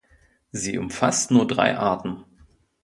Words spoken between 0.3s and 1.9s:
Sie umfasst nur drei